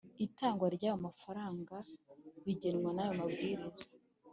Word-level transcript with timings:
Itanga 0.25 0.65
ry 0.75 0.83
ayo 0.87 0.97
mafaranga 1.05 1.75
bigenwa 2.45 2.89
n 2.97 2.99
Amabwiriza 3.07 3.85